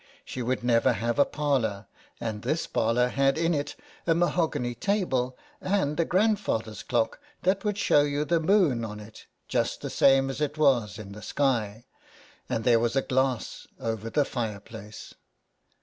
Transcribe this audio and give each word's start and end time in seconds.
She 0.25 0.41
would 0.41 0.63
never 0.63 0.93
have 0.93 1.19
a 1.19 1.25
parlour, 1.25 1.85
and 2.19 2.41
this 2.41 2.65
parlour 2.65 3.09
had 3.09 3.37
in 3.37 3.53
it 3.53 3.75
a 4.07 4.15
mahogany 4.15 4.73
table 4.73 5.37
and 5.61 5.99
a 5.99 6.05
grandfather's 6.05 6.81
clock 6.81 7.19
that 7.43 7.63
would 7.63 7.77
show 7.77 8.01
you 8.01 8.25
the 8.25 8.39
moon 8.39 8.83
on 8.83 8.99
it 8.99 9.27
just 9.47 9.81
the 9.81 9.91
same 9.91 10.31
as 10.31 10.41
it 10.41 10.57
was 10.57 10.97
in 10.97 11.11
the 11.11 11.21
sky, 11.21 11.85
and 12.49 12.63
there 12.63 12.79
was 12.79 12.95
a 12.95 13.03
glass 13.03 13.67
over 13.79 14.09
the 14.09 14.25
fire 14.25 14.59
place. 14.59 15.13